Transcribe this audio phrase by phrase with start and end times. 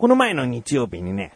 [0.00, 1.34] この前の日曜日にね、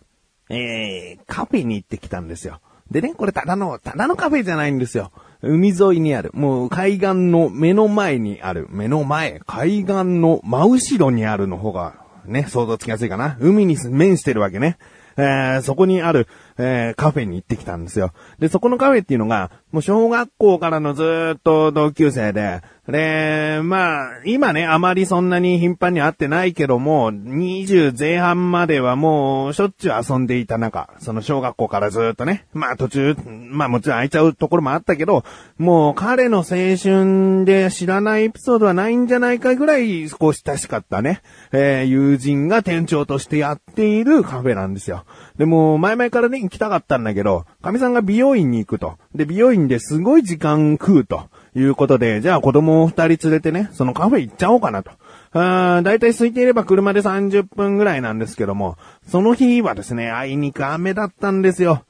[0.48, 2.62] えー、カフェに行ってきたんですよ。
[2.90, 5.12] でね、これただの、ただのカフェじゃないんですよ。
[5.42, 13.36] 海沿いにある、もう海岸の目の前にある、目の前、海岸の真後ろにあるの方が、ね、想像つきやすいかな。
[13.38, 14.78] 海に面してるわけね。
[15.18, 16.26] えー、そこにある、
[16.58, 18.12] えー、カフェに行ってきたんですよ。
[18.38, 35.24] で、そこのカフェっていうのが、もう小学校からのずっと同級生で、で、まあ、今ね、あまりそんなに頻繁に会ってないけども、20前半まではもう、しょっちゅう遊んでいた中、その小学校からずっとね、まあ途中、まあもちろん空いちゃうところもあったけど、
[35.56, 36.44] もう彼の青
[36.76, 45.04] 春で知らないエピソードはないんじゃないかぐらい、こう親しかったね、えー、友人が店長としてやっているカフェなんですよ。
[45.38, 48.96] でも、前々からね、行きたかったんだけど、神さんが美容院に行くと。
[49.14, 54.90] で、美容院ですごい時間食うということで、じゃあ子供を二人連れてね、そのカフェ行っちゃおうかなと。
[55.34, 58.76] だいたい空いていれば車で30分ぐらいなんですけども、
[59.08, 61.84] その日はですね、あいにく雨だったんですよ。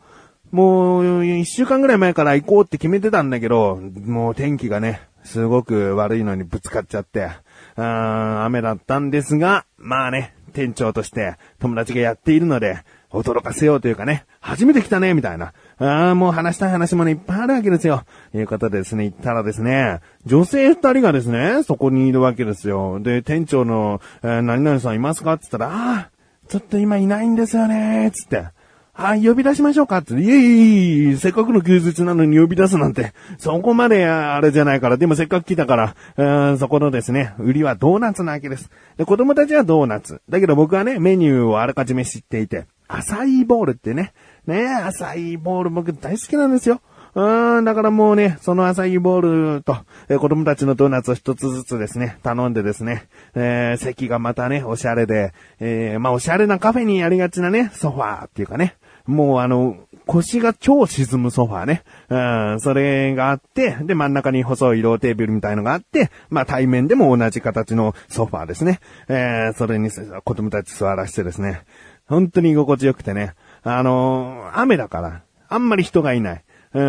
[0.51, 7.31] もう、一週間ぐらい前から行こうって決めてたんだけど、もう天気がね、すごく悪いのにぶつかっちゃって、
[7.77, 12.79] あ雨だったんですが、まあね、店長として友達がやっているので、
[13.15, 15.53] 驚かせようというかね、初めて来たね、みたいな。
[15.79, 18.03] ああ、もう話したい話もね、いっぱいあるわけですよ。
[18.35, 23.01] いうことでですね、行ったらですね、女性二人がですね、そこにいるわけですよ。
[23.01, 25.35] で、店長の、えー、何々さんいますか？
[25.35, 26.11] って言ったら、ああ、
[26.49, 28.49] ちょっと今いないんですよね、つって。
[28.97, 29.99] はい、呼び出しましょうか？
[29.99, 30.15] って。
[30.15, 38.71] いえいえいえ、せっかくの休日なのに呼び出すなんて、そこまであれじゃないから、でもせっかく来たから、うんそこのですね、売りはドーナツなわけです。
[38.97, 40.23] で、子供たちはドーナツ。
[40.29, 44.13] だけど僕はね、メニューをあらかじめ知っていて、アサイーボールってね。
[44.47, 46.81] ねアサイーボール僕大好きなんですよ。
[47.15, 49.77] うん、だからもうね、そのアサイーボールと、
[50.09, 61.83] えー、子供たちのドーナツを一つずつですね、頼んでですね、えー、席がまたね、おしゃれで、えー、まあおしゃれなカフェにありがちなね、ソファーっていうかね、もうあの、腰が超沈むソファーね。
[62.09, 68.81] うん、それがあって、で、真ん中に細いローテーブルみたいのがあって、まあ対面でも同じ形のソファーですね。
[69.09, 71.63] えー、それに子供たち座らせてですね、
[72.07, 73.35] 本当に居心地よくてね。
[73.63, 76.45] あのー、雨だから、あんまり人がいない。
[76.75, 76.83] う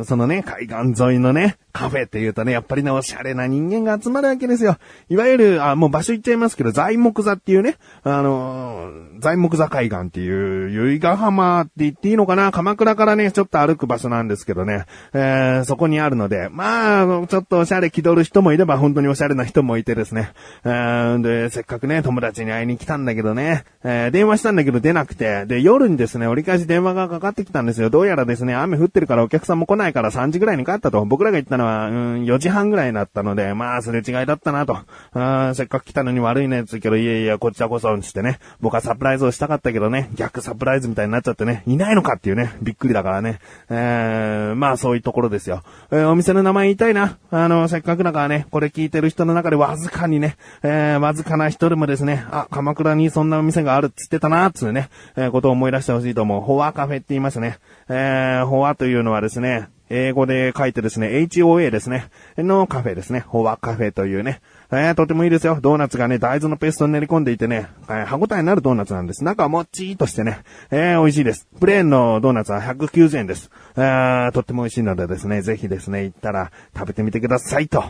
[0.00, 4.76] ん、そのね、海岸沿いのね、カフェって言うとね、やっぱりね、おしゃれな人間が集まるわけですよ。
[5.08, 12.52] いわゆる、あ、もう場所言っちゃいますけど、材木座っていうね、あのー、材木座海岸っていう、由比ヶ浜って言っていいのかな？
[12.52, 20.30] 鎌倉からね、ちょっと歩く場所なんですけどね、えー、そこにあるので、まあ、ちょっとおしゃれ気取る人もいれば、本当におしゃれな人もいてですね、
[20.64, 27.90] えー、で、せっかくね、友達に会いに来たんだけどね、えー、電話したんだけど出なくて、で、夜にですね、折り返し電話がかかってきたんですよ。
[27.90, 31.04] どうやらですね、雨降ってるからお客さんも来ないから3時ぐらいに帰ったと。
[31.04, 34.78] 僕らが言ったのは、うん、4時半ぐらいになったので、まあ、すれ違いだったなと。
[35.12, 38.38] あせっかく来たのに悪いね、つうけど、いやいや、こちらこそ、つってね。
[38.60, 43.40] 僕はサプライズをしたかったけどね、逆サプライズみたいになっちゃってね、いないのかっていうね、びっくりだからね。
[43.70, 45.62] えー、まあ、そういうところですよ。
[45.90, 47.18] えー、お店の名前言いたいな。
[47.30, 56.40] あの、せっかくだからね、これ聞いてる人の中でわずかにね、えー、わずかな人でもですね、あ、鎌倉にそんなお店があるっつってたな、つうね、えー、ことを思い出してほしいと思う。
[56.40, 57.58] ホアカフェって言いますね。
[57.88, 63.20] えー、ホアというのはですね、英語で書いてですね、HOA ですね、のカフェですね。
[63.20, 64.40] ホワカフェというね。
[64.70, 65.58] えー、とてもいいですよ。
[65.60, 69.22] ドーナツがね、大豆のペーストに練り込んでいてね、えー、歯応えになるドーナツなんです。
[69.22, 70.40] 中はもっちーとしてね、
[70.70, 71.48] えー、美味しいです。
[71.60, 73.50] プレーンのドーナツは190円です。
[73.76, 77.84] えー、とっても美味しいのでですね、ぜひですね、行ったら食べてみてくださいと。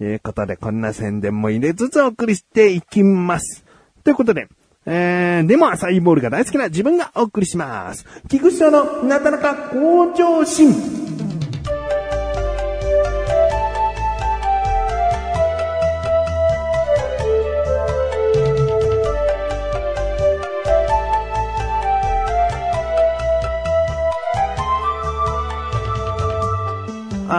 [0.00, 3.64] いうことで、こんな宣伝も入れつつお送りしていきます。
[4.04, 4.48] ということで、
[4.84, 8.04] えー、でもアサイボールが大好きな自分がお送りします。
[8.28, 11.25] 菊池さんのなかなか向上心。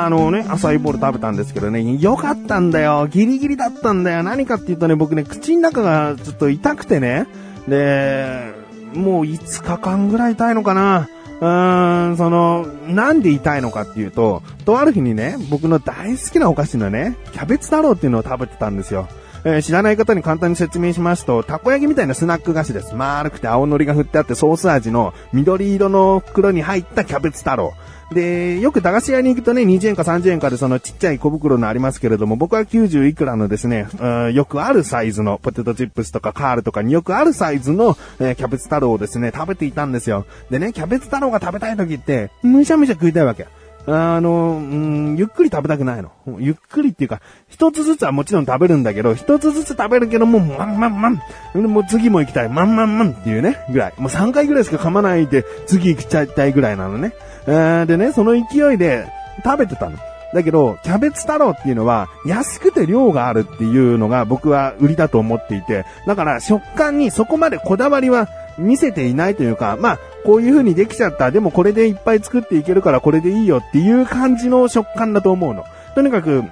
[0.07, 3.07] あのね、アサイボール食べたんですけどね、良かったんだよ。
[3.07, 4.23] ギリギリだったんだよ。
[4.23, 7.27] 何かって言うとね、僕ね、口の中がちょっと痛くてね。
[7.67, 8.53] で、
[8.93, 11.09] もう5日間ぐらい痛いのかな。
[11.41, 19.09] うーん、その、なんで痛いのかっていうと、とある日にね、僕の大好きなお菓子のね、キャベツ太郎っていうのを食べてたんですよ。
[19.47, 22.95] えー、知らない方に簡単に説明しますと、たこ焼きみたいなスナック菓子です。
[22.95, 27.73] 丸くて青のりが振ってあってソース味の緑色の袋に入ったキャベツ太郎。
[28.11, 33.87] で、よく駄菓子屋に行くとね、20円か30円かでそのちっちゃい小袋のありますけれども、僕は90いくらのですね、
[34.33, 40.25] よくあるサイズのポテトチップスとかカールとかによくあるサイズの、えー、キャベツ太郎をですね、食べていたんですよ。
[40.49, 43.47] でね、キャベツ太郎が食べたい時って、むしゃむしゃ食いたいわけ。
[43.89, 46.11] あの、うん、ゆっくり食べたくないの。
[46.39, 51.21] ゆっくりっていうか、一つずつはもちろん食べるんだけど、一つずつ食べるけども、まんまんまん。
[51.55, 52.49] もう次も行きたい。
[52.49, 53.93] まんまんまんっていうね、ぐらい。
[53.97, 57.13] もう3回ぐらいしか噛まないで、次行きちゃいたいぐらいなのね。
[57.45, 59.07] でね、その勢いで
[59.45, 59.97] 食べてたの。
[60.33, 71.31] だけど、キャベツ太郎っていうのは、安くて量があるっていうのが僕は売りだと思っていて、だから食感にそこまでこだわりは見せていないというか、まあ、こういう風にできちゃった。
[71.31, 75.65] でもこれでいっぱい作っていけるからこれでいいよっていう感じの食感だと思うの。
[75.95, 76.43] とにかく、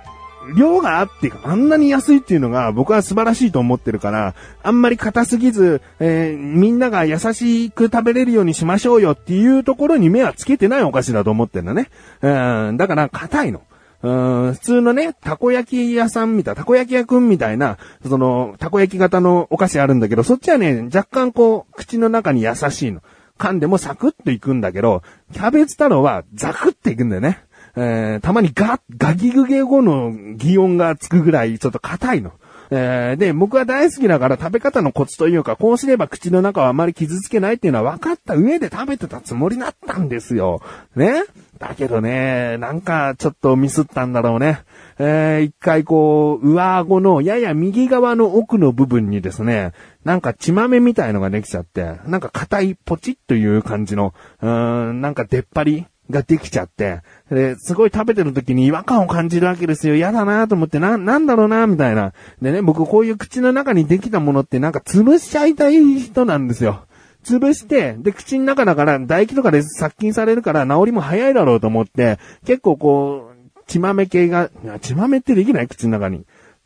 [0.54, 11.90] 量があって、あんなに安いっていうのが僕は素晴らしいと思ってるから、あんまり硬すぎず、えー、みんなが優しく食べれるようにしましょうよっていうところに目はつけてないお菓子だと思ってるんだね。
[12.22, 13.62] うん、だから硬いの。
[14.06, 23.02] うん、普通のね、たこ焼き屋さんみたい、たこ焼き屋くんみたいな、その、たこ焼き型のお菓子あるんだけど、そっちはね、若干こう、口の中に優しいの。
[23.40, 25.02] 噛んでもサクッといくんだけど、
[25.34, 27.40] キャベツ太郎はザクッていくんだよね。
[27.76, 32.32] えー、たまにガ、ガギグゲ語の擬音がつくぐらいちょっと硬いの。
[32.70, 40.62] えー、で、僕は大好きだから食べ方のコツというか、こうすれば口の中はあまり傷つけないっていうのは分かった上で食べてたつもりだったんですよ。
[40.96, 41.24] ね
[41.60, 44.60] だけどね、なんかちょっとミスったんだろうね。
[44.98, 49.72] えー、一回こう、上顎のやや右側の奥の部分にですね、
[50.04, 59.96] なんか血豆みたいのができちゃって、なんか硬いポチッという感じの、うーん、なんか出っ張りができちゃって、で、すごい食べてる時に違和感を感じるわけですよ。
[59.96, 62.14] 嫌だなと思って、な、なんだろうなみたいな。
[62.42, 66.86] でね、僕こういう口の中にできたものってなんか潰しちゃいたい人なんですよ。
[67.24, 73.36] 潰して、で、口の中だから唾液とかで殺菌されるから治りも早いだろうと思って、結構こう、
[73.66, 74.52] 血豆系が、
[74.82, 75.68] 血豆ってできない？
[75.68, 76.26] 口の中に。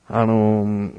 [0.09, 0.92] あのー、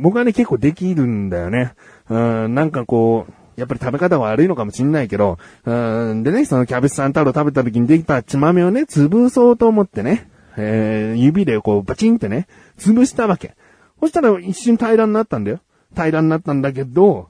[0.00, 1.74] 僕はね結構できるんだよね。
[2.08, 2.16] う
[2.48, 12.46] ん、なんかこう、やっぱり食べ方悪いのかもしんないけど、うん、でね、そのキャベツサンタロ食べた時にできた血豆をね、潰そうと思ってね、えー、指でこうバチンってね、
[12.78, 13.54] 潰したわけ。
[14.00, 15.60] そしたら一瞬平らになったんだよ。
[15.94, 17.28] 平らになったんだけど、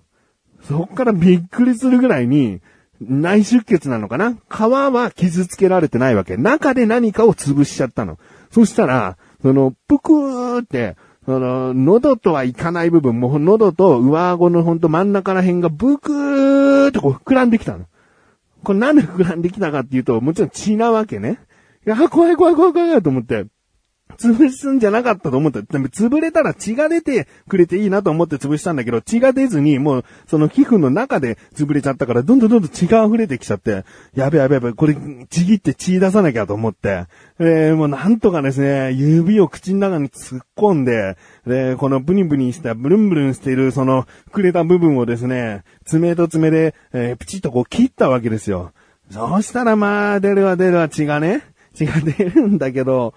[0.68, 2.60] そっからびっくりするぐらいに、
[3.00, 4.36] 内出血なのかな？
[4.48, 6.36] 皮は傷つけられてないわけ。
[6.36, 8.16] 中で何かを潰しちゃったの。
[8.52, 10.96] そしたら、その、ぷくーって、
[11.26, 17.86] あの、喉とはいかない部分、もう喉と上顎のほんと真ん中ら辺がブクーってこう膨らんできたの。
[18.64, 21.38] これなんで膨らんできたかっていうと、もちろん血なわけね。
[21.86, 23.46] いや、怖い怖い怖い怖いと思って。
[24.18, 25.62] 潰すんじゃなかったと思った。
[25.62, 34.96] でも潰れたら血が出てくれていいなと思って潰したんだけど、血が出ずに、もう、その皮膚の中で潰れちゃったから、どんどんどんどん血が溢れてきちゃって、やべやべやべ、これ、
[35.30, 37.06] ちぎって血出さなきゃと思って、
[37.38, 41.16] えー、もうなんとかですね、指を口の中に突っ込んで、
[41.46, 48.72] で、このブニブニした、ブルンブルンしている、その、膨れた部分をですね、爪と爪で、えー、プチッとこう切ったわけですよ。
[49.10, 51.42] そうしたらまあ、出るわ出るわ血がね、
[51.74, 53.14] 血が出るんだけど、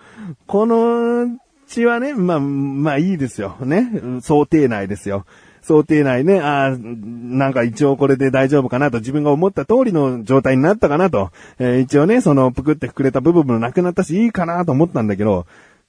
[0.47, 1.27] この
[1.67, 3.57] 血はね、まあ、まあいいですよ。
[3.61, 3.89] ね。
[4.21, 5.25] 想定内ですよ。
[5.61, 11.31] 想定内ね、ああ、なんか一応これで大丈夫かなと自分が思った通りの状態になったかなと。
[11.57, 15.47] えー、一応ね、そのぷくって膨れた部分もなくなったしいいかなと思ったんだけど、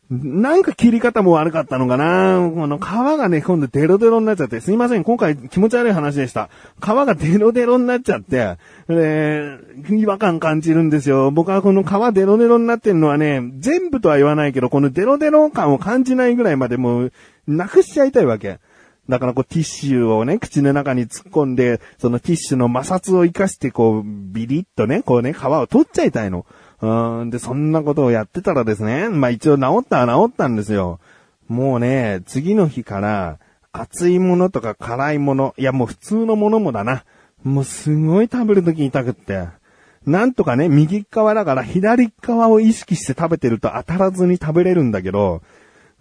[0.09, 6.49] なんか切り方も悪かったのかなこの皮がね、今度デロデロになっちゃって、すいません、今回気持ち悪い話でした。
[6.81, 8.57] 皮がデロデロになっちゃって、
[8.89, 9.59] で、
[9.91, 11.33] 違和感感じるんですよ。
[11.33, 17.13] 僕はこの皮デロデロになってるのはね、全部とは言わないけど、このデロデロ感を感じないぐらいまでもう、
[17.49, 18.61] なくしちゃいたいわけ。
[19.09, 26.47] だからこうティッシュをね、口の中に突っ込んで、そのティッシュの摩擦を活かしてこう、ビリッとね、こうね、皮を取っちゃいたいの。
[26.83, 31.01] うん、で、そんなことをやってたらですね、まあ一応治ったは治ったんですよ。
[31.49, 33.39] もうね、次の日から、
[33.73, 37.05] 熱いものとか辛いもの、いやもう普通のものもだな。
[37.45, 39.49] もうすごい食べるとき痛くって。
[40.07, 45.43] なんとかね、右側だから左側を意識して食べてると当たらずに食べれるんだけど、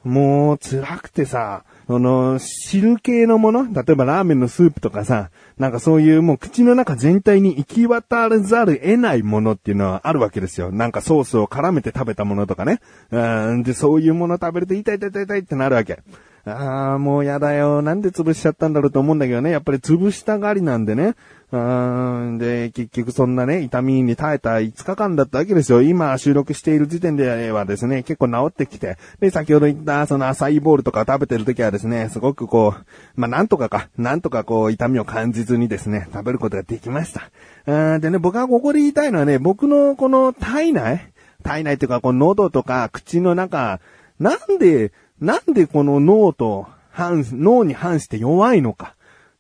[0.06, 10.72] もう辛くてさ、その、汁系のもの例えばラーメンのスープとかさ、なんかそういうもう口の中全体に行き渡らざる得ないものっていうのはあるわけですよ。
[10.72, 12.80] なんかソースを絡めて食べたものとかね。
[13.12, 16.00] うん、で、そういうもの食べると痛い痛い痛い痛いってなるわけ。
[16.46, 17.82] ああ、もうやだよ。
[17.82, 19.50] なんで潰しちゃったんだろうと思うんだけどね。
[19.50, 21.16] やっぱり潰したがりなんでね。
[21.52, 25.82] うん、で、結局そんなね、痛みに耐えた5日間だったわけですよ。
[25.82, 28.98] 今収録している時点ではですね、結構治ってきて。
[29.20, 32.86] で、先ほど言ったその浅いボールとか食べてる時はですね、すごくこう、
[33.20, 37.30] まあ、なんとかか、なんとかこう、痛みを感じずにですね、食べることができました。
[37.68, 41.12] うん、でね、僕はここで言いたいのはね、僕のこの体内
[41.44, 43.80] 体内っていうか、この喉とか口の中、
[44.20, 48.96] なんで、なんでこの脳と反、脳に反して弱いのか。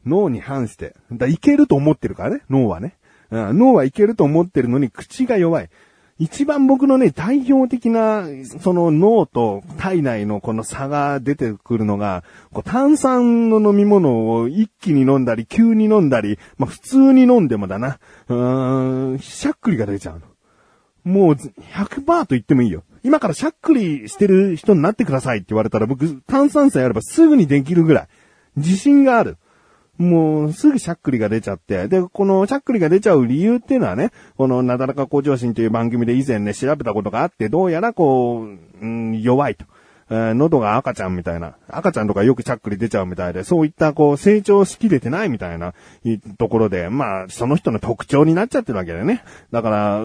[0.06, 0.96] 脳に反して。
[1.12, 2.96] だいけると思ってるからね、脳はね。
[3.32, 5.70] うん、脳はいけると思ってるのに口が弱い。
[6.18, 8.26] 一番僕のね、代表的な、
[8.62, 18.00] その脳と体内のこの差が出てくるのが、こう炭酸の飲み物を一気に飲んだり、急に飲んだり、まあ普通に飲んでもだな。
[18.30, 20.22] うーん、しゃっくりが出ちゃうの。
[21.04, 22.84] もう100%と言ってもいいよ。
[23.04, 28.08] 今からしゃっくりしてる人になってくださいって言われたら僕炭酸水あればすぐにできるぐらい。
[28.56, 29.38] 自信がある。
[29.98, 39.66] もう、すぐしゃっくりが出ちゃって、で、このしゃっくりが出ちゃう理由っていうのはね、このなだらか向上心という番組で以前ね、調べたことがあって、どうやらこう、うん、弱いと。
[40.10, 41.56] えー、喉が赤ちゃんみたいな。
[41.68, 45.74] 赤ちゃんとかよくしゃっくり出ちゃうみたいで、そういったこう、成長しきれてないみたいな、
[46.38, 49.24] ところで、まあ、その人の特徴になっちゃってるわけだよね。
[49.52, 50.02] だから、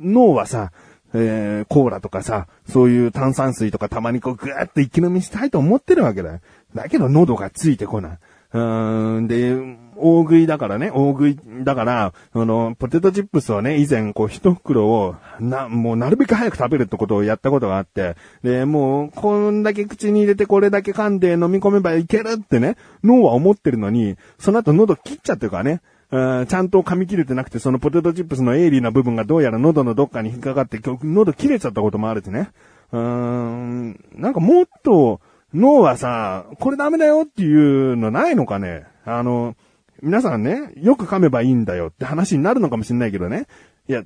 [0.00, 0.72] 脳はさ、
[1.14, 6.40] えー、コーラとかさ、そういう炭酸水とかたまにこうぐーっと一気飲みしたいと思ってるわけだよ。
[6.74, 8.18] だけど喉がついてこない。
[8.54, 9.52] うーん、で、
[9.96, 25.80] 大食いだからね、大食いだから、あの、ポテトチップスをね、以前こう一袋を、な、もうなるべく早く食べるってことをやったことがあって、で、もう、こんだけ口に入れてこれだけ噛んで飲み込めばいけるってね、脳は思ってるのに、その後喉切っちゃってるからね。
[26.12, 32.50] ちゃんと噛み切れてなくて、そのポテトチップスの鋭利な部分がどうやら喉のどっかに引っかかって、喉切れちゃったこともあるしね。
[32.92, 35.20] うーん、なんかもっと、
[35.54, 38.84] 脳はさ、これダメだよっていうのないのかね？
[39.04, 39.54] あの、
[40.02, 43.46] 皆さんね、よく噛めばいいんだよって話になるのかもしれないけどね。
[43.88, 44.02] いや、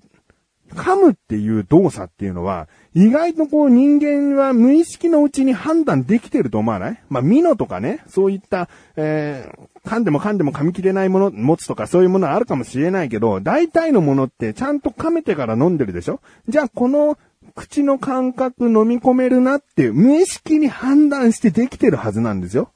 [0.74, 7.02] 噛むっていう動作っていうのは、意外とこう人間は無意識のうちに判断できてると思わない？
[7.08, 16.20] まあ、ミノとかね、そういった、えー、噛んでも噛んでも噛み切れないもの、持つとかそういうものはあるかもしれないけど、大体のものってちゃんと噛めてから飲んでるでしょ？
[16.48, 17.16] じゃあこの
[17.54, 22.70] 口の感覚飲み込めるなっていう無意識に判断してできてるはずなんですよ。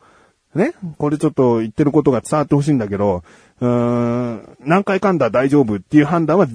[0.55, 0.75] ね？
[0.99, 3.25] これちょっと言ってることが伝わってほしいんだけど、
[3.61, 6.47] うーん、何回噛んだ大丈夫っていう判断は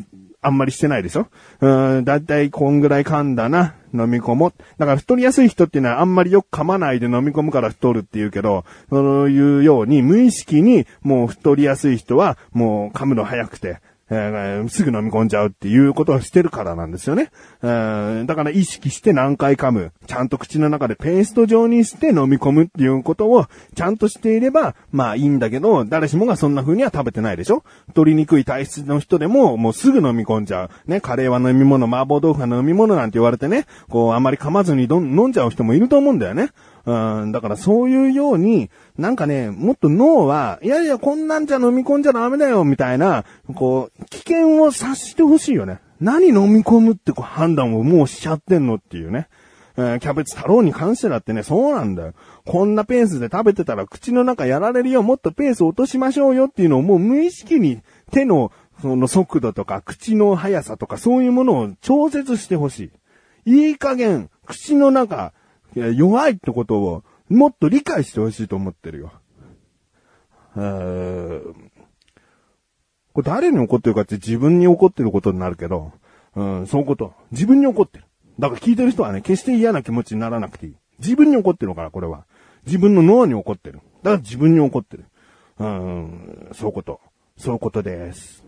[0.42, 1.28] あんまりしてないでしょ
[1.62, 4.54] うん、だいたいこんぐらい噛んだな、飲み込もう。
[4.78, 13.80] だから太りやすい人っていうのはあんまりよく噛まないで飲み込むから太るっていうけど、そういうように無意識にもう太りやすい人はもう噛むの早くて、
[14.10, 17.32] えー、すぐ飲み込んじゃうっていうことをしてるからなんですよね。
[17.62, 19.92] えー、だから意識して何回噛む。
[20.06, 23.46] ちゃんと口の中でペースト状にして飲み込むっていうことを
[23.76, 30.90] ちゃんとしていれば、まあいいんだけど、誰しもがそんな風には食べてないでしょ取りにくい体質の人でももうすぐ飲み込んじゃう。
[30.90, 36.52] ね、カレーは飲み物、麻婆豆腐は飲み物なんて言われてね、こうあまり噛まずにどん飲んじゃう人もいると思うんだよね。
[36.88, 43.26] うん、だからそういうように、なんかね、もっと脳は、いやいや、こんなんじゃ飲み込んじゃダメだよ、みたいな、
[43.56, 45.82] こう、危険を察してほしいよね。
[46.00, 49.28] 何飲み込むってこう判断をもうしちゃってんのっていうね。
[49.76, 52.14] えー、キャベツ太郎に関してだってね、そうなんだよ。
[52.46, 58.52] こんなペースで食べてたら口の中やられるよ、もっとペース落としましょうよっていうのをもう無意識に手の
[58.82, 62.92] その速度とか口の速さとかそういうものを調節してほし
[63.46, 63.58] い。
[63.58, 65.34] いい加減、口の中、
[65.76, 69.12] いや弱いってことをもっと理解してほしいと思ってるよ。
[70.56, 71.54] えー、
[73.14, 75.92] これ誰に怒ってるかって自分に怒ってることになるけど、
[76.36, 77.14] うん、そういうこと。
[77.32, 78.06] 自分に怒ってる。
[78.40, 80.76] だから聞いてる人はね、決して嫌な気持ちにならなくていい。
[81.00, 82.26] 自分に怒ってるから、これは。
[82.66, 83.80] 自分の脳に怒ってる。
[84.04, 85.06] だから自分に怒ってる。
[85.60, 87.02] うん、そういうこと。
[87.38, 88.44] そういうことです。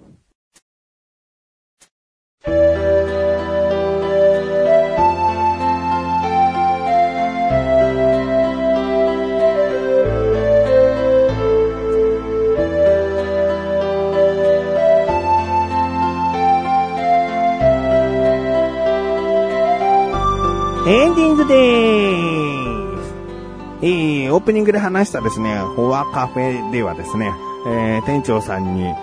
[24.29, 27.31] ー、オープニングで話したですね、フォアカフェではですね、
[27.67, 28.93] えー、店長さんに、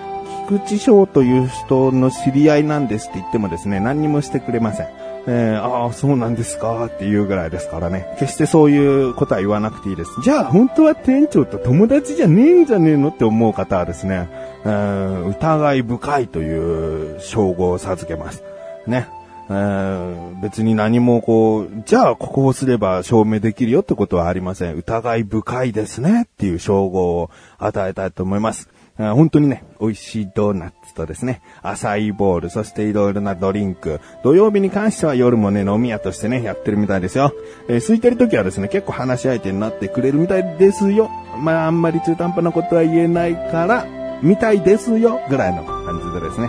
[0.49, 4.87] 菊池翔という人の知り合いなんですって言ってもですね、何にもしてくれません。
[5.29, 8.15] えー、ああ、そうなんですかっていうぐらいですからね。
[8.21, 10.11] 決してそういうことは言わなくていいです。
[10.23, 14.29] じゃあ、本当は店長と友達じゃねえんじゃねえのって思う方はですね、
[14.65, 18.45] えー、疑い深いという称号を授けます。
[18.87, 19.09] ね。
[19.49, 24.75] えー、別に何もこう、じゃあここをすれば証明できるよってことはありません。
[24.77, 28.69] 疑い深いですねっていう称号を与えたいと思います。
[28.99, 34.01] 本当にね、美味しいドーナツとですね、アサイボール、そしていろいろなドリンク。
[34.25, 37.35] 土曜日に関しては夜もね、飲み屋としてね、やってるみたいですよ。
[37.69, 41.11] えー、空いてる時はですね、結構話し相手になってくれるみたいですよ。
[41.39, 43.87] まあ、あんまり中途半端なことは言えないから、
[44.23, 46.49] みたいですよ、ぐらいの感じでですね。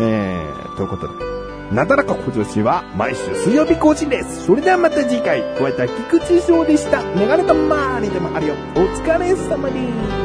[0.00, 1.33] えー、ということで。
[1.74, 4.46] なだらか向上心は毎週水曜日更新です。
[4.46, 7.02] それではまた次回、お会いいた菊池翔でした。
[7.16, 8.54] メガネとマーニでもあるよ。
[8.76, 9.80] お疲れ様で
[10.20, 10.23] す。